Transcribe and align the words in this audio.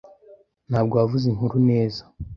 Ntabwo 0.69 0.93
wavuze 0.95 1.25
inkuru 1.27 1.57
neza. 1.69 2.01